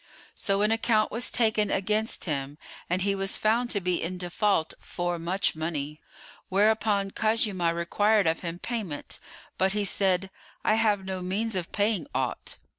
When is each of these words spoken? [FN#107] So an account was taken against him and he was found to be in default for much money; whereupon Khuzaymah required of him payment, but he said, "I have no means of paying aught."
[FN#107] 0.01 0.31
So 0.33 0.61
an 0.63 0.71
account 0.71 1.11
was 1.11 1.29
taken 1.29 1.69
against 1.69 2.25
him 2.25 2.57
and 2.89 3.03
he 3.03 3.13
was 3.13 3.37
found 3.37 3.69
to 3.69 3.79
be 3.79 4.01
in 4.01 4.17
default 4.17 4.73
for 4.79 5.19
much 5.19 5.55
money; 5.55 6.01
whereupon 6.49 7.11
Khuzaymah 7.11 7.75
required 7.75 8.25
of 8.25 8.39
him 8.39 8.57
payment, 8.57 9.19
but 9.59 9.73
he 9.73 9.85
said, 9.85 10.31
"I 10.63 10.73
have 10.73 11.05
no 11.05 11.21
means 11.21 11.55
of 11.55 11.71
paying 11.71 12.07
aught." 12.15 12.57